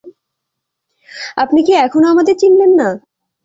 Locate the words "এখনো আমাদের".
1.85-2.35